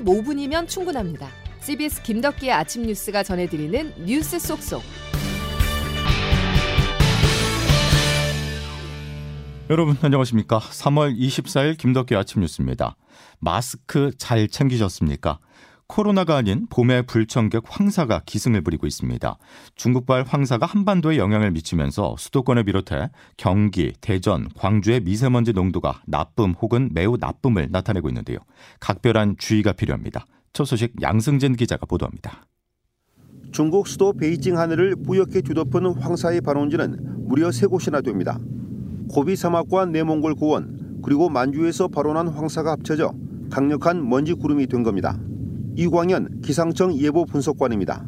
15분이면 0.00 0.68
충분합니다. 0.68 1.28
CBS 1.60 2.02
김덕기의 2.02 2.52
아침 2.52 2.82
뉴스가 2.82 3.22
전해드리는 3.22 4.04
뉴스 4.04 4.38
속속. 4.38 4.82
여러분 9.68 9.96
안녕하십니까? 10.00 10.60
3월 10.60 11.18
24일 11.18 11.76
김덕기 11.76 12.14
아침 12.14 12.42
뉴스입니다. 12.42 12.96
마스크 13.40 14.12
잘 14.16 14.48
챙기셨습니까? 14.48 15.40
코로나가 15.88 16.36
아닌 16.36 16.66
봄의 16.68 17.04
불청객 17.06 17.62
황사가 17.66 18.22
기승을 18.26 18.62
부리고 18.62 18.86
있습니다. 18.86 19.38
중국발 19.76 20.24
황사가 20.26 20.66
한반도에 20.66 21.16
영향을 21.16 21.52
미치면서 21.52 22.16
수도권을 22.18 22.64
비롯해 22.64 23.10
경기, 23.36 23.92
대전, 24.00 24.48
광주의 24.56 25.00
미세먼지 25.00 25.52
농도가 25.52 26.02
나쁨 26.06 26.52
혹은 26.60 26.90
매우 26.92 27.16
나쁨을 27.18 27.68
나타내고 27.70 28.08
있는데요. 28.08 28.38
각별한 28.80 29.36
주의가 29.38 29.72
필요합니다. 29.72 30.26
첫 30.52 30.64
소식 30.64 31.00
양승진 31.00 31.54
기자가 31.54 31.86
보도합니다. 31.86 32.46
중국 33.52 33.86
수도 33.86 34.12
베이징 34.12 34.58
하늘을 34.58 34.96
뿌옇게 34.96 35.42
뒤덮은 35.42 35.86
황사의 36.00 36.40
발원지는 36.40 37.28
무려 37.28 37.52
세 37.52 37.66
곳이나 37.66 38.00
됩니다. 38.00 38.38
고비 39.08 39.36
사막과 39.36 39.86
내몽골 39.86 40.34
고원 40.34 41.00
그리고 41.02 41.28
만주에서 41.28 41.88
발원한 41.88 42.26
황사가 42.26 42.72
합쳐져 42.72 43.14
강력한 43.50 44.08
먼지 44.08 44.34
구름이 44.34 44.66
된 44.66 44.82
겁니다. 44.82 45.16
이광현 45.76 46.40
기상청 46.40 46.96
예보 46.96 47.26
분석관입니다. 47.26 48.02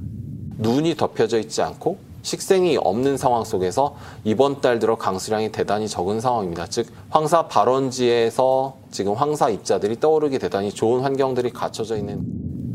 눈이 0.56 0.96
덮여져 0.96 1.38
있지 1.38 1.60
않고 1.60 1.98
식생이 2.22 2.78
없는 2.78 3.18
상황 3.18 3.44
속에서 3.44 3.94
이번 4.24 4.62
달 4.62 4.78
들어 4.78 4.96
강수량이 4.96 5.52
대단히 5.52 5.86
적은 5.86 6.20
상황입니다. 6.20 6.66
즉 6.66 6.86
황사 7.10 7.46
발원지에서 7.46 8.78
지금 8.90 9.12
황사 9.12 9.50
입자들이 9.50 10.00
떠오르기 10.00 10.38
대단히 10.38 10.70
좋은 10.70 11.02
환경들이 11.02 11.50
갖춰져 11.50 11.98
있는 11.98 12.24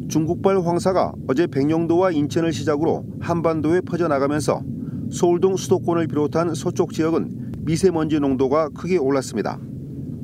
중국발 0.09 0.63
황사가 0.63 1.13
어제 1.27 1.47
백령도와 1.47 2.11
인천을 2.11 2.53
시작으로 2.53 3.03
한반도에 3.19 3.81
퍼져나가면서 3.81 4.61
서울 5.11 5.41
등 5.41 5.57
수도권을 5.57 6.07
비롯한 6.07 6.53
서쪽 6.53 6.93
지역은 6.93 7.53
미세먼지 7.61 8.19
농도가 8.19 8.69
크게 8.69 8.97
올랐습니다. 8.97 9.59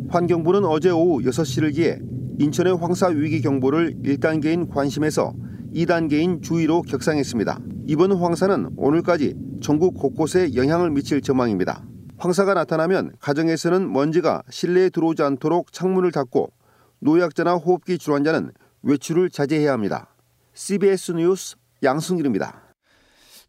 환경부는 0.10 0.66
어제 0.66 0.92
오후 0.92 1.22
6시를 1.24 1.74
기해 1.74 2.00
인천의 2.40 2.78
황사 2.78 3.08
위기 3.08 3.42
경보를 3.42 3.98
1단계인 4.02 4.70
관심에서 4.74 5.34
2단계인 5.76 6.42
주의로 6.42 6.84
격상했습니다. 6.84 7.60
이번 7.88 8.14
황사는 8.14 8.70
오늘까지 8.78 9.36
전국 9.62 9.96
곳곳에 9.96 10.56
영향을 10.56 10.90
미칠 10.90 11.22
전망입니다. 11.22 11.84
황사가 12.18 12.54
나타나면 12.54 13.12
가정에서는 13.20 13.92
먼지가 13.92 14.44
실내에 14.50 14.90
들어오지 14.90 15.22
않도록 15.22 15.74
창문을 15.74 16.14
닫고 16.14 16.54
노약자나 17.00 17.56
호흡기 17.56 17.98
질환자는 17.98 18.52
외출을 18.84 19.30
자제해야 19.30 19.74
합니다. 19.74 20.16
CBS 20.54 21.12
뉴스 21.12 21.58
양승길입니다. 21.84 22.74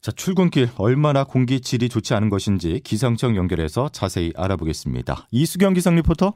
자, 0.01 0.11
출근길 0.11 0.69
얼마나 0.79 1.23
공기 1.23 1.61
질이 1.61 1.89
좋지 1.89 2.15
않은 2.15 2.29
것인지 2.29 2.81
기상청 2.83 3.37
연결해서 3.37 3.89
자세히 3.91 4.33
알아보겠습니다. 4.35 5.29
이수경 5.31 5.75
기상 5.75 5.95
리포터. 5.95 6.35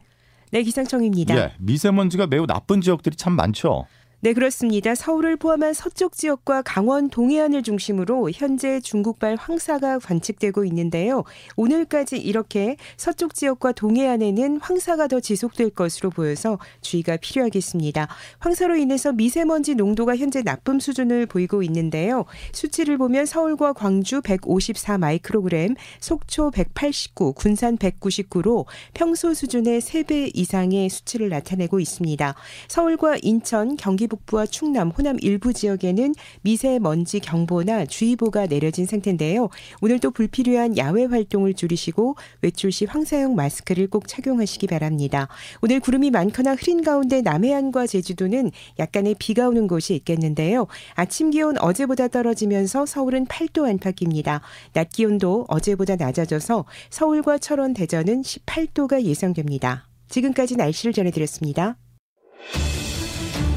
네, 0.55 0.63
기상청입니다. 0.63 1.37
예, 1.37 1.53
미세먼지가 1.59 2.29
매우 2.29 2.47
나쁜 2.47 2.81
지역들이 2.81 3.17
참 3.17 3.33
많죠. 3.33 3.87
네, 4.25 4.33
그렇습니다. 4.33 4.95
서울을 4.95 5.37
포함한 5.37 5.75
서쪽 5.75 6.15
지역과 6.17 6.63
강원 6.63 7.11
동해안을 7.11 7.63
중심으로 7.63 8.31
현재 8.33 8.81
중국발 8.81 9.37
황사가 9.39 9.99
관측되고 9.99 10.65
있는데요. 10.65 11.25
오늘까지 11.57 12.17
이렇게 12.17 12.79
서쪽 12.97 13.35
지역과 13.35 13.73
동해안에는 13.73 14.61
황사가 14.63 15.09
더 15.09 15.21
지속될 15.21 15.69
것으로 15.75 16.09
보여서 16.09 16.59
주의가 16.81 17.19
필요하겠습니다. 17.19 18.09
황사로 18.39 18.77
인해서 18.77 19.13
미세먼지 19.13 19.75
농도가 19.75 20.17
현재 20.17 20.41
나쁨 20.43 20.81
수준을 20.81 21.27
보이고 21.27 21.63
있는데요. 21.63 22.25
수치를 22.53 22.97
보면 22.97 23.27
서울과 23.27 23.75
광주 23.75 24.23
154 24.23 24.97
마이크로그램, 24.97 25.75
속초 26.01 26.51
189, 26.51 27.35
군산 27.35 27.77
199로 27.77 28.65
평소 28.95 29.35
수준의 29.35 29.83
3배 29.83 30.31
이상의 30.33 30.89
수치를 30.89 31.29
나타내고 31.29 31.79
있습니다. 31.79 32.35
서울과 32.69 33.19
인천, 33.21 33.77
경기 33.77 34.09
북부와 34.15 34.47
충남, 34.47 34.91
호남 34.91 35.17
일부 35.21 35.53
지역에는 35.53 36.15
미세먼지 36.43 37.21
경보나 37.21 37.87
주의보가 37.87 38.47
내려진 38.47 38.87
상태인데요. 38.87 39.49
오늘도 39.81 40.13
불필요한 40.13 40.77
야외 40.77 41.05
활동을 41.05 41.55
줄이시고 41.55 42.17
외출 42.43 42.73
시 42.73 42.85
황사용 42.85 43.35
마스크를 43.35 43.89
꼭 43.89 44.09
착용하시기 44.09 44.67
바랍니다. 44.67 45.29
오늘 45.63 45.81
구름이 45.81 46.11
많거나 46.11 46.55
흐린 46.55 46.83
가운데 46.83 47.23
남해안과 47.23 47.87
제주도는 47.87 48.51
약간의 48.79 49.17
비가 49.19 49.49
오는 49.49 49.67
곳이 49.67 49.95
있겠는데요. 49.95 50.67
아침 50.95 51.31
기온 51.31 51.59
어제보다 51.59 52.09
떨어지면서 52.09 52.87
서울은 52.87 53.27
8도 53.27 53.69
안팎입니다. 53.69 54.41
낮 54.73 54.91
기온도 54.91 55.47
어제보다 55.49 55.97
낮아져서 55.97 56.65
서울과 56.91 57.39
철원, 57.39 57.75
대전은 57.75 58.23
18도가 58.23 59.03
예상됩니다. 59.03 59.89
지금까지 60.09 60.57
날씨를 60.57 60.93
전해드렸습니다. 60.93 61.77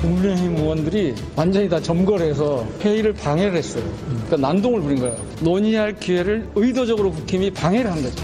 국민의힘 0.01 0.57
의원들이 0.57 1.15
완전히 1.35 1.67
다 1.67 1.81
점거해서 1.81 2.67
회의를 2.81 3.13
방해를 3.13 3.55
했어요. 3.55 3.83
그러니까 4.07 4.37
난동을 4.37 4.81
부린 4.81 4.99
거예요. 4.99 5.17
논의할 5.41 5.95
기회를 5.99 6.49
의도적으로 6.55 7.11
국힘이 7.11 7.51
방해를 7.51 7.91
한 7.91 8.01
거죠. 8.01 8.23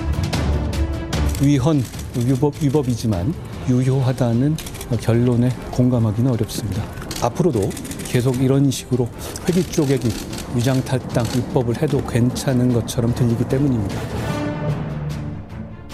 위헌, 1.42 1.84
위법, 2.26 2.54
위법이지만 2.62 3.34
유효하다는 3.70 4.56
결론에 5.02 5.50
공감하기는 5.72 6.32
어렵습니다. 6.32 6.84
앞으로도 7.22 7.70
계속 8.08 8.42
이런 8.42 8.70
식으로 8.70 9.10
회기 9.48 9.64
쪼개기, 9.64 10.10
위장 10.56 10.84
탈당 10.84 11.26
입법을 11.36 11.82
해도 11.82 12.06
괜찮은 12.06 12.72
것처럼 12.74 13.16
들리기 13.16 13.46
때문입니다. 13.46 13.96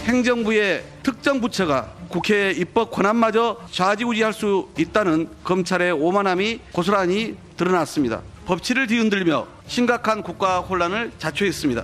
행정부의 0.03 0.84
특정 1.03 1.40
부처가 1.40 1.98
국회 2.09 2.52
입법 2.52 2.92
권한마저 2.92 3.58
좌지우지할 3.72 4.34
수 4.34 4.68
있다는 4.78 5.30
검찰의 5.44 5.92
오만함이 5.92 6.59
고스란히 6.72 7.36
드러났습니다. 7.56 8.22
법치를 8.46 8.88
뒤흔들며 8.88 9.46
심각한 9.68 10.24
국가 10.24 10.59
혼란을 10.59 11.12
자초했습니다. 11.20 11.84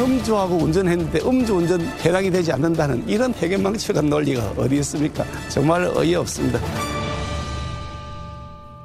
음주하고 0.00 0.56
운전했는데 0.56 1.20
음주운전 1.20 1.80
해당이 2.04 2.30
되지 2.30 2.50
않는다는 2.52 3.08
이런 3.08 3.32
해결망측한 3.34 4.08
논리가 4.08 4.54
어디 4.56 4.76
있습니까? 4.76 5.24
정말 5.48 5.84
어이없습니다. 5.94 6.58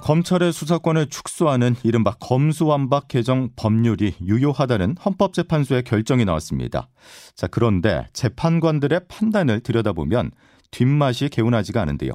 검찰의 0.09 0.51
수사권을 0.53 1.05
축소하는 1.05 1.75
이른바 1.83 2.15
검수완박 2.19 3.09
개정 3.09 3.49
법률이 3.55 4.15
유효하다는 4.25 4.95
헌법재판소의 5.05 5.83
결정이 5.83 6.25
나왔습니다. 6.25 6.89
자, 7.35 7.45
그런데 7.45 8.07
재판관들의 8.13 9.01
판단을 9.07 9.59
들여다보면 9.59 10.31
뒷맛이 10.71 11.29
개운하지가 11.29 11.79
않은데요. 11.83 12.13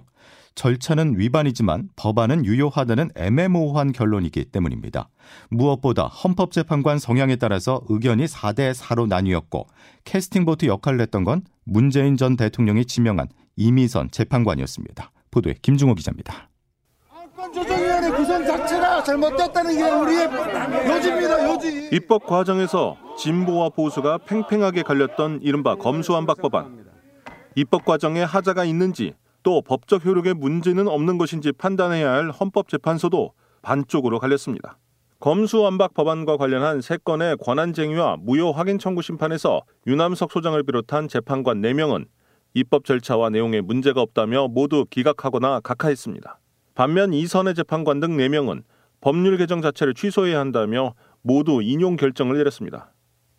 절차는 0.56 1.20
위반이지만 1.20 1.88
법안은 1.94 2.44
유효하다는 2.44 3.10
애매모호한 3.14 3.92
결론이기 3.92 4.46
때문입니다. 4.46 5.08
무엇보다 5.50 6.06
헌법재판관 6.06 6.98
성향에 6.98 7.36
따라서 7.36 7.80
의견이 7.88 8.24
4대 8.24 8.74
4로 8.74 9.06
나뉘었고 9.06 9.68
캐스팅보트 10.02 10.66
역할을 10.66 11.00
했던 11.00 11.22
건 11.22 11.42
문재인 11.62 12.16
전 12.16 12.36
대통령이 12.36 12.86
지명한 12.86 13.28
이미선 13.54 14.10
재판관이었습니다. 14.10 15.12
보도에 15.30 15.54
김중호 15.62 15.94
기자입니다. 15.94 16.48
조정 17.54 17.83
위원회 18.04 18.10
구성 18.10 18.44
자체가 18.44 19.02
잘못됐다는 19.02 19.76
게 19.76 19.90
우리의 19.90 20.28
요지입니다. 20.88 21.48
요지. 21.48 21.88
입법 21.92 22.26
과정에서 22.26 22.96
진보와 23.16 23.70
보수가 23.70 24.18
팽팽하게 24.18 24.82
갈렸던 24.82 25.40
이른바 25.42 25.74
검수완박 25.74 26.38
법안. 26.38 26.84
입법 27.54 27.84
과정에 27.84 28.22
하자가 28.22 28.64
있는지 28.64 29.14
또 29.42 29.62
법적 29.62 30.04
효력에 30.04 30.34
문제는 30.34 30.88
없는 30.88 31.18
것인지 31.18 31.52
판단해야 31.52 32.10
할 32.10 32.30
헌법재판소도 32.30 33.32
반쪽으로 33.62 34.18
갈렸습니다. 34.18 34.78
검수완박 35.20 35.94
법안과 35.94 36.36
관련한 36.36 36.82
세 36.82 36.98
건의 37.02 37.36
권한쟁의와 37.38 38.16
무효 38.20 38.52
확인 38.52 38.78
청구 38.78 39.00
심판에서 39.00 39.62
유남석 39.86 40.32
소장을 40.32 40.62
비롯한 40.62 41.08
재판관 41.08 41.62
4명은 41.62 42.06
입법 42.52 42.84
절차와 42.84 43.30
내용에 43.30 43.60
문제가 43.62 44.02
없다며 44.02 44.48
모두 44.48 44.84
기각하거나 44.90 45.60
각하했습니다. 45.60 46.40
반면 46.74 47.12
이선의 47.12 47.54
재판관 47.54 48.00
등 48.00 48.16
4명은 48.16 48.64
법률 49.00 49.36
개정 49.36 49.62
자체를 49.62 49.94
취소해야 49.94 50.40
한다며 50.40 50.94
모두 51.22 51.60
인용 51.62 51.96
결정을 51.96 52.36
내렸습니다. 52.38 52.92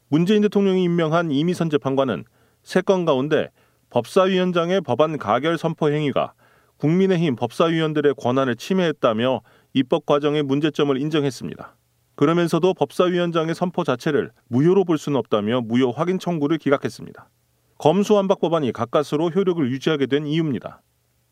문재인 0.10 0.42
대통령이 0.42 0.84
임명한 0.84 1.32
이미선 1.32 1.70
재판관은 1.70 2.24
세 2.64 2.82
건 2.82 3.06
가운데 3.06 3.50
법사위원장의 3.90 4.82
법안 4.82 5.18
가결 5.18 5.58
선포 5.58 5.90
행위가 5.90 6.34
국민의힘 6.78 7.36
법사위원들의 7.36 8.16
권한을 8.16 8.56
침해했다며 8.56 9.42
입법 9.74 10.06
과정의 10.06 10.44
문제점을 10.44 10.98
인정했습니다. 11.00 11.76
그러면서도 12.16 12.74
법사위원장의 12.74 13.56
선포 13.56 13.84
자체를 13.84 14.32
무효로 14.48 14.86
볼 14.86 14.98
수는 14.98 15.18
없다며 15.20 15.62
무효 15.62 15.92
확인 15.92 16.20
청구를 16.20 16.58
기각했습니다. 16.58 17.30
검수완박 17.78 18.40
법안이 18.40 18.72
가까스로 18.72 19.30
효력을 19.30 19.70
유지하게 19.70 20.08
된 20.08 20.26
이유입니다. 20.26 20.82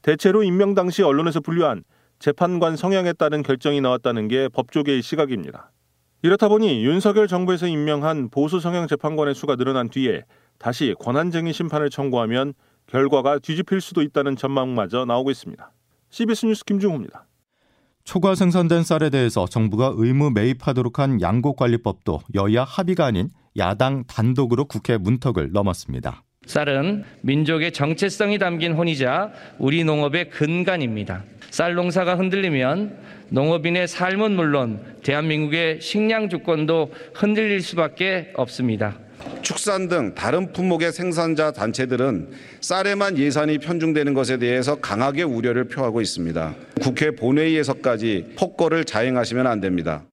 대체로 0.03 0.43
임명 0.43 0.75
당시 0.75 1.01
언론에서 1.01 1.39
분류한 1.39 1.83
재판관 2.19 2.75
성향에 2.75 3.13
따른 3.13 3.41
결정이 3.41 3.81
나왔다는 3.81 4.27
게 4.27 4.47
법조계의 4.49 5.01
시각입니다. 5.01 5.71
이렇다 6.21 6.47
보니 6.47 6.85
윤석열 6.85 7.27
정부에서 7.27 7.67
임명한 7.67 8.29
보수 8.29 8.59
성향 8.59 8.87
재판관의 8.87 9.33
수가 9.33 9.55
늘어난 9.55 9.89
뒤에 9.89 10.23
다시 10.59 10.93
권한쟁의 10.99 11.51
심판을 11.51 11.89
청구하면 11.89 12.53
결과가 12.87 13.39
뒤집힐 13.39 13.81
수도 13.81 14.01
있다는 14.01 14.35
전망마저 14.35 15.05
나오고 15.05 15.31
있습니다. 15.31 15.71
CBS 16.09 16.45
뉴스 16.45 16.63
김중호입니다. 16.65 17.25
초과 18.03 18.35
생산된 18.35 18.83
쌀에 18.83 19.09
대해서 19.09 19.45
정부가 19.45 19.93
의무 19.95 20.31
매입하도록 20.31 20.99
한 20.99 21.21
양곡관리법도 21.21 22.19
여야 22.35 22.65
합의가 22.65 23.05
아닌 23.05 23.29
야당 23.57 24.03
단독으로 24.05 24.65
국회 24.65 24.97
문턱을 24.97 25.51
넘었습니다. 25.53 26.23
쌀은 26.45 27.03
민족의 27.21 27.71
정체성이 27.71 28.37
담긴 28.37 28.73
혼이자 28.73 29.31
우리 29.57 29.83
농업의 29.83 30.29
근간입니다. 30.29 31.23
쌀 31.49 31.75
농사가 31.75 32.15
흔들리면 32.15 32.97
농업인의 33.29 33.87
삶은 33.87 34.35
물론 34.35 34.79
대한민국의 35.03 35.81
식량 35.81 36.29
주권도 36.29 36.91
흔들릴 37.13 37.61
수밖에 37.61 38.31
없습니다. 38.35 38.97
축산 39.41 39.87
등 39.87 40.13
다른 40.15 40.51
품목의 40.51 40.91
생산자 40.91 41.51
단체들은 41.51 42.29
쌀에만 42.61 43.17
예산이 43.17 43.57
편중되는 43.59 44.13
것에 44.13 44.37
대해서 44.37 44.75
강하게 44.75 45.23
우려를 45.23 45.67
표하고 45.67 46.01
있습니다. 46.01 46.55
국회 46.81 47.11
본회의에서까지 47.11 48.33
폭거를 48.37 48.85
자행하시면 48.85 49.47
안 49.47 49.61
됩니다. 49.61 50.03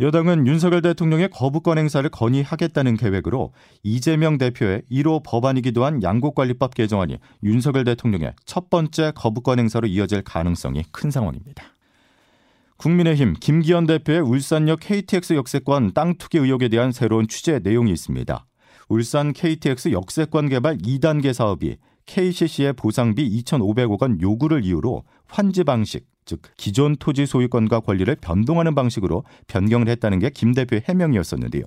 여당은 0.00 0.46
윤석열 0.46 0.82
대통령의 0.82 1.28
거부권 1.30 1.78
행사를 1.78 2.08
건의하겠다는 2.08 2.96
계획으로 2.96 3.52
이재명 3.82 4.38
대표의 4.38 4.82
1호 4.90 5.22
법안이기도 5.24 5.84
한 5.84 6.02
양곡관리법 6.02 6.74
개정안이 6.74 7.18
윤석열 7.44 7.84
대통령의 7.84 8.32
첫 8.44 8.70
번째 8.70 9.12
거부권 9.14 9.58
행사로 9.58 9.86
이어질 9.86 10.22
가능성이 10.22 10.82
큰 10.92 11.10
상황입니다. 11.10 11.64
국민의힘 12.78 13.34
김기현 13.38 13.86
대표의 13.86 14.20
울산역 14.20 14.80
KTX 14.80 15.34
역세권 15.34 15.92
땅 15.94 16.16
투기 16.16 16.38
의혹에 16.38 16.68
대한 16.68 16.90
새로운 16.90 17.28
취재 17.28 17.60
내용이 17.60 17.92
있습니다. 17.92 18.46
울산 18.88 19.32
KTX 19.32 19.92
역세권 19.92 20.48
개발 20.48 20.78
2단계 20.78 21.32
사업이 21.32 21.76
KCC의 22.06 22.72
보상비 22.72 23.42
2,500억 23.44 24.02
원 24.02 24.20
요구를 24.20 24.64
이유로 24.64 25.04
환지 25.28 25.62
방식, 25.62 26.06
즉 26.24 26.40
기존 26.56 26.96
토지 26.96 27.26
소유권과 27.26 27.80
권리를 27.80 28.14
변동하는 28.20 28.74
방식으로 28.74 29.24
변경을 29.48 29.88
했다는 29.88 30.18
게 30.18 30.30
김 30.30 30.52
대표의 30.52 30.82
해명이었었는데요. 30.88 31.64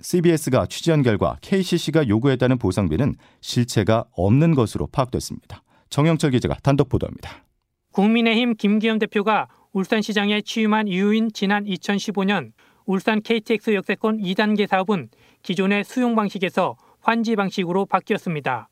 CBS가 0.00 0.66
취재한 0.66 1.02
결과 1.02 1.36
KCC가 1.40 2.08
요구했다는 2.08 2.58
보상비는 2.58 3.16
실체가 3.40 4.04
없는 4.12 4.54
것으로 4.54 4.86
파악됐습니다. 4.86 5.62
정영철 5.90 6.30
기자가 6.30 6.56
단독 6.62 6.88
보도합니다. 6.88 7.44
국민의힘 7.92 8.54
김기현 8.54 8.98
대표가 9.00 9.48
울산시장에 9.72 10.42
취임한 10.42 10.86
이후인 10.86 11.30
지난 11.34 11.64
2015년 11.64 12.52
울산 12.86 13.20
KTX 13.20 13.74
역세권 13.74 14.18
2단계 14.18 14.66
사업은 14.66 15.08
기존의 15.42 15.84
수용 15.84 16.14
방식에서 16.14 16.76
환지 17.00 17.36
방식으로 17.36 17.86
바뀌었습니다. 17.86 18.68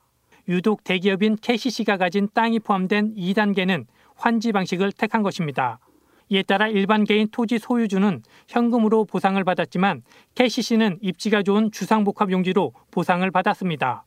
유독 0.49 0.85
대기업인 0.85 1.37
KCC가 1.41 1.97
가진 1.97 2.29
땅이 2.33 2.61
포함된 2.61 3.15
2단계는 3.17 3.87
환지 4.17 4.53
방식을 4.53 4.93
택한 4.93 5.23
것입니다. 5.23 5.79
이에 6.29 6.43
따라 6.43 6.67
일반 6.67 7.05
개인 7.05 7.29
토지 7.31 7.59
소유주는 7.59 8.23
현금으로 8.49 9.05
보상을 9.05 9.43
받았지만 9.43 10.03
KCC는 10.35 10.99
입지가 11.01 11.43
좋은 11.43 11.71
주상복합 11.71 12.33
용지로 12.33 12.73
보상을 12.91 13.31
받았습니다. 13.31 14.05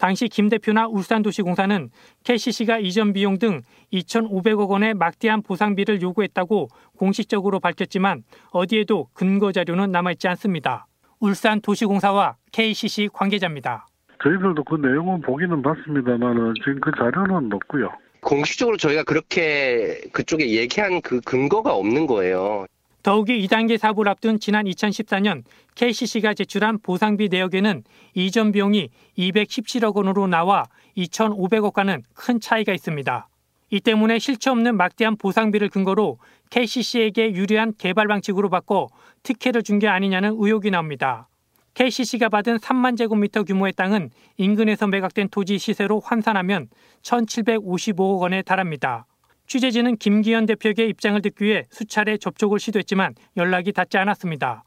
당시 0.00 0.28
김 0.28 0.48
대표나 0.48 0.88
울산도시공사는 0.88 1.90
KCC가 2.24 2.78
이전 2.78 3.12
비용 3.12 3.38
등 3.38 3.60
2,500억 3.92 4.70
원의 4.70 4.94
막대한 4.94 5.42
보상비를 5.42 6.00
요구했다고 6.00 6.68
공식적으로 6.96 7.60
밝혔지만 7.60 8.24
어디에도 8.50 9.08
근거 9.12 9.52
자료는 9.52 9.92
남아있지 9.92 10.26
않습니다. 10.28 10.86
울산도시공사와 11.20 12.36
KCC 12.50 13.10
관계자입니다. 13.12 13.86
저희들도 14.22 14.64
그 14.64 14.76
내용은 14.76 15.20
보기는 15.20 15.62
봤습니다만 15.62 16.54
지금 16.64 16.80
그 16.80 16.90
자료는 16.96 17.52
없고요. 17.52 17.90
공식적으로 18.20 18.76
저희가 18.76 19.02
그렇게 19.04 20.00
그쪽에 20.12 20.50
얘기한 20.50 21.00
그 21.00 21.20
근거가 21.20 21.74
없는 21.74 22.06
거예요. 22.06 22.66
더욱이 23.02 23.46
2단계 23.46 23.78
사업을 23.78 24.08
앞둔 24.08 24.38
지난 24.38 24.66
2014년 24.66 25.42
KCC가 25.74 26.34
제출한 26.34 26.78
보상비 26.78 27.28
내역에는 27.30 27.82
이전 28.14 28.52
비용이 28.52 28.90
217억 29.16 29.94
원으로 29.96 30.26
나와 30.26 30.64
2,500억과는 30.98 32.02
큰 32.12 32.40
차이가 32.40 32.74
있습니다. 32.74 33.26
이 33.70 33.80
때문에 33.80 34.18
실체 34.18 34.50
없는 34.50 34.76
막대한 34.76 35.16
보상비를 35.16 35.70
근거로 35.70 36.18
KCC에게 36.50 37.32
유리한 37.32 37.72
개발 37.78 38.06
방식으로 38.08 38.50
바꿔 38.50 38.88
특혜를 39.22 39.62
준 39.62 39.78
게 39.78 39.88
아니냐는 39.88 40.36
의혹이 40.38 40.70
나옵니다. 40.70 41.28
KCC가 41.74 42.28
받은 42.28 42.58
3만 42.58 42.96
제곱미터 42.96 43.44
규모의 43.44 43.72
땅은 43.72 44.10
인근에서 44.36 44.86
매각된 44.86 45.28
토지 45.30 45.58
시세로 45.58 46.00
환산하면 46.00 46.68
1,755억 47.02 48.20
원에 48.20 48.42
달합니다. 48.42 49.06
취재진은 49.46 49.96
김기현 49.96 50.46
대표에게 50.46 50.86
입장을 50.86 51.20
듣기 51.22 51.44
위해 51.44 51.66
수차례 51.70 52.18
접촉을 52.18 52.60
시도했지만 52.60 53.14
연락이 53.36 53.72
닿지 53.72 53.98
않았습니다. 53.98 54.64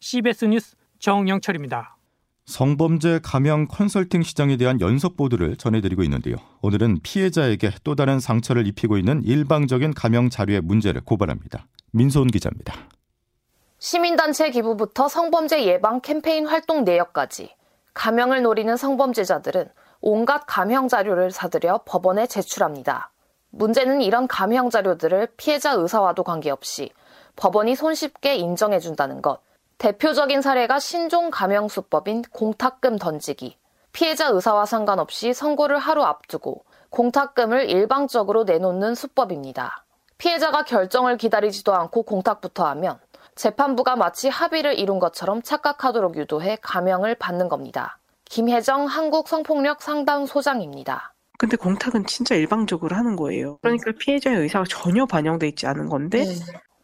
CBS 0.00 0.46
뉴스 0.46 0.76
정영철입니다. 0.98 1.96
성범죄 2.46 3.20
감형 3.22 3.66
컨설팅 3.68 4.22
시장에 4.22 4.56
대한 4.56 4.80
연속 4.80 5.16
보도를 5.16 5.56
전해드리고 5.56 6.02
있는데요. 6.04 6.36
오늘은 6.60 6.98
피해자에게 7.02 7.70
또 7.84 7.94
다른 7.94 8.20
상처를 8.20 8.66
입히고 8.66 8.98
있는 8.98 9.22
일방적인 9.22 9.94
감형 9.94 10.28
자료의 10.28 10.60
문제를 10.62 11.02
고발합니다. 11.02 11.66
민소은 11.92 12.28
기자입니다. 12.28 12.74
시민단체 13.82 14.50
기부부터 14.50 15.08
성범죄 15.08 15.64
예방 15.64 16.00
캠페인 16.00 16.46
활동 16.46 16.84
내역까지 16.84 17.52
감형을 17.94 18.42
노리는 18.42 18.76
성범죄자들은 18.76 19.68
온갖 20.00 20.44
감형 20.46 20.86
자료를 20.86 21.32
사들여 21.32 21.80
법원에 21.84 22.28
제출합니다. 22.28 23.10
문제는 23.50 24.00
이런 24.00 24.28
감형 24.28 24.70
자료들을 24.70 25.32
피해자 25.36 25.72
의사와도 25.72 26.22
관계없이 26.22 26.92
법원이 27.34 27.74
손쉽게 27.74 28.36
인정해준다는 28.36 29.20
것. 29.20 29.40
대표적인 29.78 30.42
사례가 30.42 30.78
신종 30.78 31.30
감형수법인 31.30 32.22
공탁금 32.30 32.98
던지기. 32.98 33.58
피해자 33.90 34.28
의사와 34.28 34.64
상관없이 34.64 35.34
선고를 35.34 35.78
하루 35.78 36.04
앞두고 36.04 36.64
공탁금을 36.90 37.68
일방적으로 37.68 38.44
내놓는 38.44 38.94
수법입니다. 38.94 39.84
피해자가 40.18 40.62
결정을 40.62 41.16
기다리지도 41.16 41.74
않고 41.74 42.04
공탁부터 42.04 42.64
하면 42.66 43.00
재판부가 43.34 43.96
마치 43.96 44.28
합의를 44.28 44.78
이룬 44.78 44.98
것처럼 44.98 45.42
착각하도록 45.42 46.16
유도해 46.16 46.58
감형을 46.60 47.14
받는 47.16 47.48
겁니다. 47.48 47.98
김혜정 48.24 48.86
한국 48.86 49.28
성폭력 49.28 49.82
상담 49.82 50.26
소장입니다. 50.26 51.14
근데 51.38 51.56
공탁은 51.56 52.06
진짜 52.06 52.34
일방적으로 52.34 52.94
하는 52.94 53.16
거예요. 53.16 53.58
그러니까 53.62 53.92
피해자의 53.98 54.38
의사가 54.38 54.64
전혀 54.68 55.06
반영돼 55.06 55.48
있지 55.48 55.66
않은 55.66 55.88
건데 55.88 56.24
네. 56.24 56.34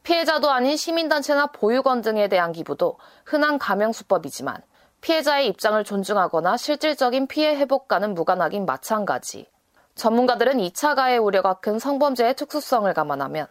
피해자도 0.02 0.50
아닌 0.50 0.76
시민단체나 0.76 1.48
보육원 1.48 2.00
등에 2.00 2.28
대한 2.28 2.52
기부도 2.52 2.98
흔한 3.24 3.58
감형 3.58 3.92
수법이지만 3.92 4.56
피해자의 5.00 5.46
입장을 5.48 5.82
존중하거나 5.84 6.56
실질적인 6.56 7.28
피해 7.28 7.54
회복과는 7.56 8.14
무관하긴 8.14 8.66
마찬가지. 8.66 9.46
전문가들은 9.94 10.58
2차 10.58 10.96
가해 10.96 11.18
우려가 11.18 11.54
큰 11.54 11.78
성범죄의 11.78 12.34
특수성을 12.36 12.92
감안하면 12.92 13.46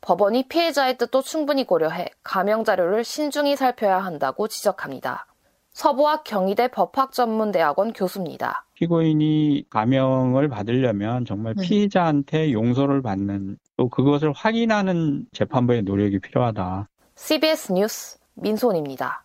법원이 0.00 0.44
피해자의 0.48 0.96
뜻도 0.96 1.22
충분히 1.22 1.66
고려해 1.66 2.08
감형 2.22 2.64
자료를 2.64 3.04
신중히 3.04 3.56
살펴야 3.56 3.98
한다고 3.98 4.48
지적합니다. 4.48 5.26
서부학 5.72 6.24
경희대 6.24 6.68
법학전문대학원 6.68 7.92
교수입니다. 7.92 8.66
피고인이 8.74 9.66
감형을 9.70 10.48
받으려면 10.48 11.24
정말 11.24 11.54
네. 11.54 11.62
피해자한테 11.62 12.52
용서를 12.52 13.02
받는 13.02 13.58
또 13.76 13.88
그것을 13.88 14.32
확인하는 14.32 15.26
재판부의 15.32 15.82
노력이 15.82 16.18
필요하다. 16.18 16.88
CBS 17.14 17.72
뉴스 17.72 18.18
민손입니다. 18.34 19.24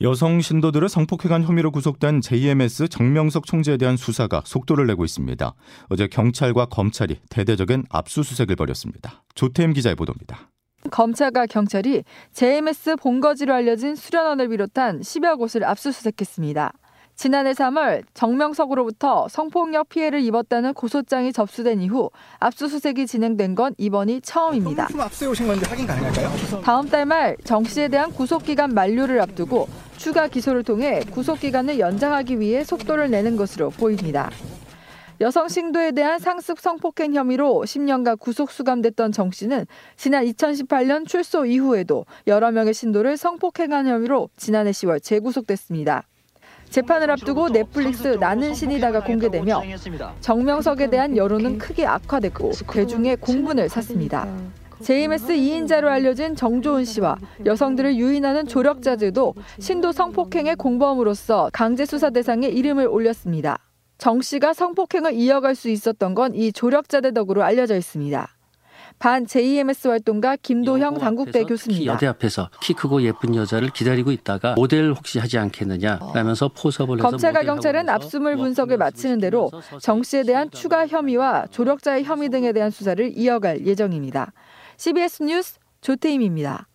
여성 0.00 0.40
신도들을 0.40 0.88
성폭행한 0.88 1.42
혐의로 1.42 1.72
구속된 1.72 2.20
JMS 2.20 2.88
정명석 2.88 3.46
총재에 3.46 3.76
대한 3.76 3.96
수사가 3.96 4.42
속도를 4.44 4.86
내고 4.86 5.04
있습니다. 5.04 5.54
어제 5.88 6.06
경찰과 6.06 6.66
검찰이 6.66 7.18
대대적인 7.30 7.84
압수수색을 7.90 8.54
벌였습니다. 8.54 9.24
조태임 9.34 9.72
기자의 9.72 9.96
보도입니다. 9.96 10.50
검찰과 10.92 11.46
경찰이 11.46 12.04
JMS 12.32 12.96
본거지로 12.96 13.52
알려진 13.52 13.96
수련원을 13.96 14.48
비롯한 14.48 15.00
10여 15.00 15.36
곳을 15.36 15.64
압수수색했습니다. 15.64 16.72
지난해 17.18 17.50
3월 17.50 18.04
정명석으로부터 18.14 19.26
성폭력 19.28 19.88
피해를 19.88 20.20
입었다는 20.22 20.72
고소장이 20.72 21.32
접수된 21.32 21.80
이후 21.80 22.10
압수수색이 22.38 23.08
진행된 23.08 23.56
건 23.56 23.74
이번이 23.76 24.20
처음입니다. 24.20 24.86
앞서 25.00 25.28
오신 25.28 25.48
건데 25.48 25.66
확인 25.68 25.84
가능할까요? 25.84 26.30
다음 26.62 26.88
달 26.88 27.04
말 27.06 27.36
정 27.42 27.64
씨에 27.64 27.88
대한 27.88 28.12
구속기간 28.12 28.72
만료를 28.72 29.20
앞두고 29.20 29.66
추가 29.96 30.28
기소를 30.28 30.62
통해 30.62 31.00
구속기간을 31.10 31.80
연장하기 31.80 32.38
위해 32.38 32.62
속도를 32.62 33.10
내는 33.10 33.36
것으로 33.36 33.70
보입니다. 33.70 34.30
여성 35.20 35.48
신도에 35.48 35.90
대한 35.90 36.20
상습 36.20 36.60
성폭행 36.60 37.14
혐의로 37.14 37.64
10년간 37.66 38.20
구속 38.20 38.52
수감됐던 38.52 39.10
정 39.10 39.32
씨는 39.32 39.66
지난 39.96 40.24
2018년 40.24 41.04
출소 41.08 41.44
이후에도 41.46 42.06
여러 42.28 42.52
명의 42.52 42.72
신도를 42.72 43.16
성폭행한 43.16 43.88
혐의로 43.88 44.28
지난해 44.36 44.70
10월 44.70 45.02
재구속됐습니다. 45.02 46.04
재판을 46.70 47.10
앞두고 47.10 47.48
넷플릭스 47.50 48.08
나는 48.08 48.54
신이다가 48.54 49.02
공개되며 49.02 49.62
정명석에 50.20 50.90
대한 50.90 51.16
여론은 51.16 51.58
크게 51.58 51.86
악화됐고 51.86 52.52
대중의 52.72 53.16
공분을 53.16 53.68
샀습니다. 53.68 54.28
JMS 54.80 55.26
2인자로 55.34 55.86
알려진 55.86 56.36
정조은 56.36 56.84
씨와 56.84 57.16
여성들을 57.44 57.96
유인하는 57.96 58.46
조력자들도 58.46 59.34
신도 59.58 59.90
성폭행의 59.90 60.54
공범으로서 60.56 61.50
강제 61.52 61.84
수사 61.84 62.10
대상에 62.10 62.46
이름을 62.46 62.86
올렸습니다. 62.86 63.58
정 63.98 64.22
씨가 64.22 64.54
성폭행을 64.54 65.14
이어갈 65.14 65.56
수 65.56 65.68
있었던 65.68 66.14
건 66.14 66.32
이 66.36 66.52
조력자들 66.52 67.12
덕으로 67.12 67.42
알려져 67.42 67.76
있습니다. 67.76 68.28
반 68.98 69.26
JMS 69.26 69.88
활동가 69.88 70.36
김도형 70.36 70.98
당국대 70.98 71.44
교수입니다. 71.44 71.92
여대 71.92 72.06
앞에서 72.06 72.50
키 72.60 72.74
크고 72.74 73.02
예쁜 73.02 73.34
여자를 73.34 73.70
기다리고 73.70 74.10
있다가 74.10 74.54
모델 74.54 74.92
혹시 74.92 75.18
하지 75.18 75.38
않겠느냐 75.38 76.00
라면서 76.14 76.48
포섭을 76.48 76.98
해서 76.98 77.08
검찰과 77.08 77.44
경찰은 77.44 77.88
압수물 77.88 78.36
분석을 78.36 78.76
마치는 78.76 79.20
대로 79.20 79.50
정 79.80 80.02
씨에 80.02 80.24
대한 80.24 80.50
추가 80.50 80.86
혐의와 80.86 81.46
조력자의 81.50 82.04
혐의 82.04 82.28
등에 82.28 82.52
대한 82.52 82.70
수사를 82.70 83.12
이어갈 83.16 83.64
예정입니다. 83.66 84.32
CBS 84.76 85.22
뉴스 85.22 85.58
조태임입니다. 85.80 86.66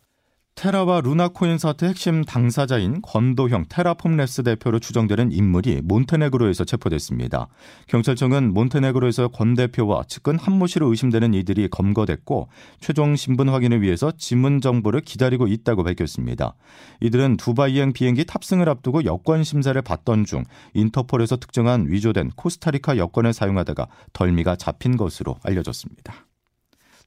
테라와 0.56 1.02
루나코인 1.02 1.58
사태 1.58 1.88
핵심 1.88 2.24
당사자인 2.24 3.02
권도형 3.02 3.66
테라폼랩스 3.66 4.46
대표로 4.46 4.80
추정되는 4.80 5.32
인물이 5.32 5.82
몬테네그로에서 5.84 6.64
체포됐습니다. 6.64 7.48
경찰청은 7.88 8.54
몬테네그로에서 8.54 9.30
권 9.30 9.56
대표와 9.56 10.04
측근 10.08 10.38
한모 10.38 10.68
씨로 10.68 10.88
의심되는 10.90 11.34
이들이 11.34 11.70
검거됐고 11.70 12.50
최종 12.80 13.16
신분 13.16 13.50
확인을 13.50 13.82
위해서 13.82 14.12
지문 14.12 14.62
정보를 14.62 15.02
기다리고 15.02 15.48
있다고 15.48 15.84
밝혔습니다. 15.84 16.54
이들은 17.02 17.38
두바이행 17.38 17.94
비행기 17.94 18.26
탑승을 18.26 18.70
앞두고 18.70 19.06
여권 19.06 19.44
심사를 19.44 19.82
받던 19.82 20.26
중 20.26 20.44
인터폴에서 20.76 21.38
특정한 21.38 21.88
위조된 21.90 22.30
코스타리카 22.36 22.98
여권을 22.98 23.34
사용하다가 23.34 23.88
덜미가 24.14 24.56
잡힌 24.58 24.98
것으로 24.98 25.38
알려졌습니다. 25.44 26.28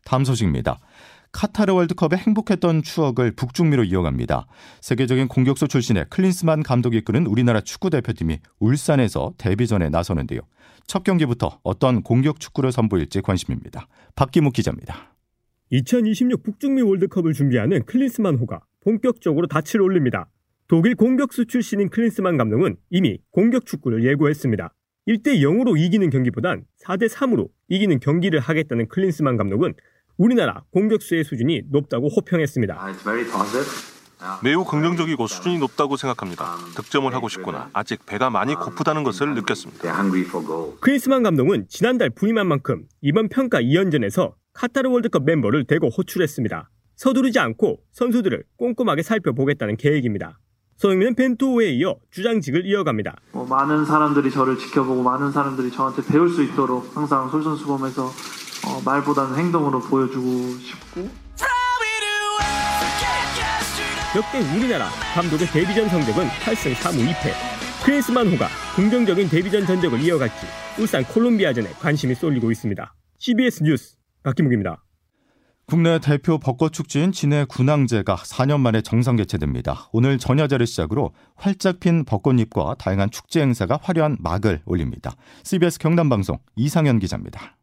다음 0.06 0.24
소식입니다. 0.24 0.78
카타르 1.36 1.74
월드컵의 1.74 2.18
행복했던 2.18 2.82
추억을 2.82 3.30
북중미로 3.32 3.84
이어갑니다. 3.84 4.46
세계적인 4.80 5.28
공격수 5.28 5.68
출신의 5.68 6.06
클린스만 6.08 6.62
감독이 6.62 6.96
이끄는 6.96 7.26
우리나라 7.26 7.60
축구 7.60 7.90
대표팀이 7.90 8.38
울산에서 8.58 9.34
데뷔전에 9.36 9.90
나서는데요. 9.90 10.40
첫 10.86 11.04
경기부터 11.04 11.60
어떤 11.62 12.02
공격 12.02 12.40
축구를 12.40 12.72
선보일지 12.72 13.20
관심입니다. 13.20 13.86
박기묵 14.14 14.54
기자입니다. 14.54 15.14
2026 15.68 16.42
북중미 16.42 16.80
월드컵을 16.80 17.34
준비하는 17.34 17.84
클린스만 17.84 18.36
호가 18.36 18.60
본격적으로 18.80 19.46
닻을 19.46 19.82
올립니다. 19.82 20.30
독일 20.68 20.94
공격수 20.94 21.44
출신인 21.44 21.90
클린스만 21.90 22.38
감독은 22.38 22.76
이미 22.88 23.18
공격 23.30 23.66
축구를 23.66 24.04
예고했습니다. 24.04 24.72
1대 25.06 25.40
0으로 25.40 25.78
이기는 25.78 26.08
경기보단 26.08 26.64
4대 26.82 27.10
3으로 27.10 27.50
이기는 27.68 28.00
경기를 28.00 28.40
하겠다는 28.40 28.88
클린스만 28.88 29.36
감독은 29.36 29.74
우리나라 30.16 30.62
공격수의 30.72 31.24
수준이 31.24 31.62
높다고 31.70 32.08
호평했습니다. 32.08 32.78
매우 34.42 34.64
긍정적이고 34.64 35.26
수준이 35.26 35.58
높다고 35.58 35.96
생각합니다. 35.96 36.56
득점을 36.74 37.12
하고 37.14 37.28
싶구나. 37.28 37.68
아직 37.72 38.04
배가 38.06 38.30
많이 38.30 38.54
고프다는 38.54 39.02
것을 39.02 39.34
느꼈습니다. 39.34 40.10
크리스만 40.80 41.22
감독은 41.22 41.66
지난달 41.68 42.10
부임한 42.10 42.46
만큼 42.46 42.86
이번 43.02 43.28
평가 43.28 43.60
2연전에서 43.60 44.32
카타르 44.54 44.88
월드컵 44.88 45.24
멤버를 45.24 45.64
대거 45.64 45.88
호출했습니다. 45.88 46.70
서두르지 46.96 47.38
않고 47.38 47.80
선수들을 47.92 48.44
꼼꼼하게 48.56 49.02
살펴보겠다는 49.02 49.76
계획입니다. 49.76 50.38
손흥민은 50.76 51.14
벤투호에 51.14 51.70
이어 51.72 51.96
주장직을 52.10 52.66
이어갑니다. 52.66 53.16
뭐 53.32 53.46
많은 53.46 53.84
사람들이 53.84 54.30
저를 54.30 54.56
지켜보고 54.58 55.02
많은 55.02 55.30
사람들이 55.32 55.70
저한테 55.70 56.02
배울 56.06 56.30
수 56.30 56.42
있도록 56.42 56.96
항상 56.96 57.30
솔선수범해서 57.30 58.10
어, 58.66 58.80
말보다는 58.84 59.38
행동으로 59.38 59.80
보여주고 59.80 60.58
싶고 60.58 61.08
역대 64.16 64.38
우리나라 64.56 64.88
감독의 65.14 65.46
데뷔전 65.48 65.88
성적은 65.88 66.26
8승 66.26 66.74
3무 66.74 67.12
2패 67.12 67.32
크리스만 67.84 68.26
호가 68.28 68.48
긍정적인 68.74 69.28
데뷔전 69.28 69.66
전적을 69.66 70.00
이어갈지 70.00 70.46
울산 70.78 71.04
콜롬비아전에 71.04 71.70
관심이 71.72 72.14
쏠리고 72.14 72.50
있습니다. 72.50 72.94
CBS 73.18 73.62
뉴스 73.62 73.96
박기묵입니다. 74.22 74.82
국내 75.66 75.98
대표 75.98 76.38
벚꽃 76.38 76.72
축제인 76.72 77.12
진해 77.12 77.44
군항제가 77.44 78.16
4년 78.16 78.60
만에 78.60 78.82
정상 78.82 79.16
개최됩니다. 79.16 79.88
오늘 79.92 80.16
전야제를 80.16 80.66
시작으로 80.66 81.12
활짝 81.34 81.80
핀 81.80 82.04
벚꽃잎과 82.04 82.76
다양한 82.78 83.10
축제 83.10 83.40
행사가 83.40 83.80
화려한 83.82 84.16
막을 84.20 84.62
올립니다. 84.64 85.12
CBS 85.42 85.78
경남방송 85.78 86.38
이상현 86.54 87.00
기자입니다. 87.00 87.55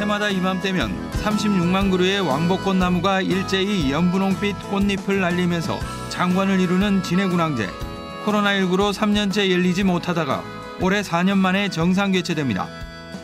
해마다 0.00 0.28
이맘때면 0.28 1.10
36만 1.10 1.90
그루의 1.90 2.20
왕벚꽃 2.20 2.76
나무가 2.76 3.20
일제히 3.20 3.90
연분홍빛 3.90 4.70
꽃잎을 4.70 5.20
날리면서 5.20 5.80
장관을 6.08 6.60
이루는 6.60 7.02
진해군항제. 7.02 7.68
코로나19로 8.24 8.92
3년째 8.92 9.50
열리지 9.50 9.82
못하다가 9.82 10.44
올해 10.80 11.02
4년 11.02 11.38
만에 11.38 11.68
정상 11.68 12.12
개최됩니다. 12.12 12.68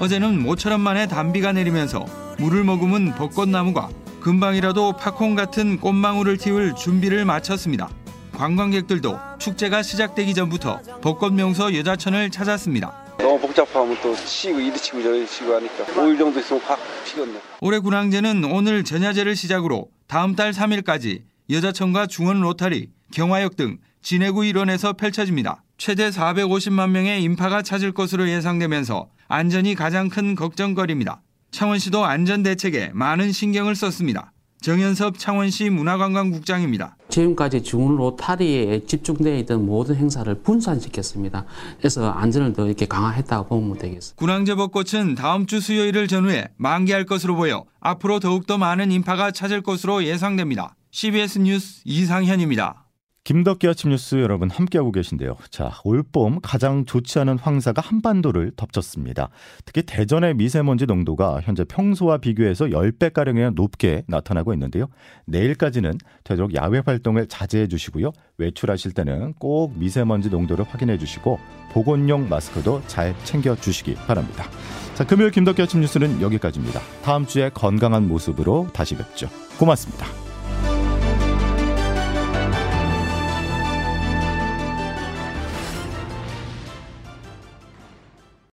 어제는 0.01 0.43
모처럼 0.43 0.81
만에 0.81 1.07
단비가 1.07 1.53
내리면서 1.53 2.07
물을 2.39 2.65
머금은 2.65 3.15
벚꽃나무가 3.15 3.89
금방이라도 4.21 4.97
팝콘 4.97 5.37
같은 5.37 5.79
꽃망울을 5.79 6.39
틔울 6.39 6.75
준비를 6.75 7.25
마쳤습니다. 7.25 7.89
관광객들도 8.33 9.17
축제가 9.39 9.83
시작되기 9.85 10.35
전부터 10.35 10.81
벚꽃 11.03 11.35
명소 11.35 11.77
여자천을 11.77 12.31
찾았습니다. 12.31 13.04
너무 13.35 13.49
복잡하면 13.49 13.97
또 14.01 14.15
치고 14.15 14.61
이리 14.61 14.77
치고 14.77 15.03
저리 15.03 15.27
치고 15.27 15.55
하니까 15.55 15.85
5일 15.87 16.19
정도 16.19 16.39
있으면 16.39 16.63
확 16.63 16.79
피겠네. 17.05 17.41
올해 17.61 17.81
군항제는 17.81 18.45
오늘 18.45 18.85
전야제를 18.85 19.35
시작으로 19.35 19.89
다음 20.07 20.37
달 20.37 20.53
3일까지 20.53 21.23
여자천과 21.51 22.07
중원 22.07 22.41
로타리, 22.43 22.91
경화역 23.13 23.57
등 23.57 23.79
진해구 24.03 24.45
일원에서 24.45 24.93
펼쳐집니다. 24.93 25.65
최대 25.79 26.11
450만 26.11 26.91
명의 26.91 27.25
인파가 27.25 27.63
찾을 27.63 27.93
것으로 27.93 28.29
예상되면서 28.29 29.09
안전이 29.27 29.75
가장 29.75 30.09
큰 30.09 30.37
걱정거리입니다. 30.37 31.21
창원시도 31.51 32.05
안전 32.05 32.45
대책에 32.45 32.91
많은 32.95 33.33
신경을 33.33 33.75
썼습니다. 33.75 34.33
정현섭 34.65 35.19
창원시 35.19 35.69
문화관광국장입니다. 35.69 36.97
지금까지 37.11 37.63
중원 37.63 37.97
로타리에 37.97 38.87
집중되어 38.87 39.37
있던 39.41 39.67
모든 39.67 39.95
행사를 39.95 40.35
분산시켰습니다. 40.35 41.45
그래서 41.77 42.09
안전을 42.09 42.55
더 42.55 42.65
이렇게 42.65 42.87
강화했다고 42.87 43.47
보면 43.47 43.77
되겠습니다. 43.77 44.17
군항제 44.17 44.55
벚꽃은 44.55 45.17
다음 45.17 45.45
주 45.45 45.61
수요일을 45.61 46.09
전후해 46.09 46.49
만개할 46.57 47.05
것으로 47.05 47.37
보여 47.37 47.67
앞으로 47.81 48.21
더욱더 48.21 48.57
많은 48.57 48.91
인파가 48.91 49.33
찾을 49.33 49.61
것으로 49.61 50.03
예상됩니다. 50.05 50.75
CBS 50.93 51.41
뉴스 51.41 51.83
이상현입니다. 51.85 52.84
김덕기 53.25 53.67
아침 53.67 53.89
뉴스 53.89 54.17
여러분 54.17 54.51
함께하고 54.51 54.93
계신데요. 54.93 55.37
자, 55.49 55.73
올봄 55.83 56.41
가장 56.43 56.85
좋지 56.85 57.19
않은 57.21 57.39
황사가 57.39 57.81
한반도를 57.81 58.53
덮쳤습니다. 58.55 59.31
특히 59.65 59.83
대전의 59.83 60.35
미세먼지 60.35 60.85
농도가 60.85 61.41
현재 61.43 61.65
평소와 61.65 62.19
비교해서 62.19 62.67
10배가량이나 62.67 63.55
높게 63.55 64.05
나타나고 64.09 64.53
있는데요. 64.53 64.89
내일까지는 65.25 65.95
되도록 66.23 66.55
야외 66.55 66.83
활동을 66.85 67.27
자제해 67.27 67.67
주시고요. 67.67 68.13
외출하실 68.37 68.93
때는 68.93 69.33
꼭 69.39 69.79
미세먼지 69.79 70.29
농도를 70.29 70.67
확인해 70.69 70.99
주시고 70.99 71.39
보건용 71.73 72.29
마스크도 72.29 72.83
잘 72.89 73.15
챙겨 73.25 73.57
주시기 73.57 73.95
바랍니다. 73.95 74.45
자, 74.93 75.07
금요일 75.07 75.31
김덕기 75.31 75.63
아침 75.63 75.81
뉴스는 75.81 76.21
여기까지입니다. 76.21 76.79
다음 77.03 77.25
주에 77.25 77.49
건강한 77.49 78.07
모습으로 78.07 78.69
다시 78.75 78.95
뵙죠. 78.97 79.31
고맙습니다. 79.59 80.34